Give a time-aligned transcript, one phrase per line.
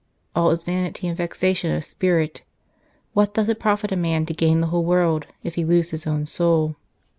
[0.35, 2.41] All is vanity and vexation of spirit.
[3.13, 6.07] What doth it profit a man to gain the whole world, if he lose his
[6.07, 6.75] own soul